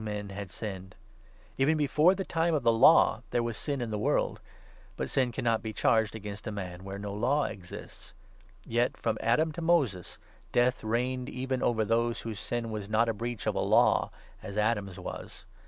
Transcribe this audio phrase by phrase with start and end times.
[0.03, 0.93] men had s;nned
[1.59, 4.39] Even before the time of the i 3 Law there was sin in the world;
[4.97, 8.15] but sin cannot be charged against a man where no Law exists.
[8.65, 10.17] Yet, from Adam to 14 Moses,
[10.51, 14.09] Death reigned even over those whose sin was not a breach of a law,
[14.41, 15.45] as Adam's was.